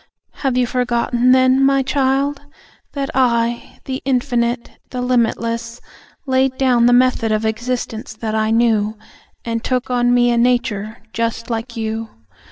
Have 0.41 0.57
you 0.57 0.65
forgotten 0.65 1.31
then, 1.31 1.63
My 1.63 1.83
child, 1.83 2.41
that 2.93 3.11
I, 3.13 3.77
The 3.85 4.01
Infinite, 4.03 4.71
the 4.89 4.99
Limitless, 4.99 5.79
laid 6.25 6.57
down 6.57 6.87
The 6.87 6.91
method 6.91 7.31
of 7.31 7.45
existence 7.45 8.13
that 8.15 8.33
I 8.33 8.49
knew, 8.49 8.97
And 9.45 9.63
took 9.63 9.91
on 9.91 10.11
Me 10.11 10.31
a 10.31 10.37
nature 10.39 11.03
just 11.13 11.51
like 11.51 11.77
you? 11.77 12.09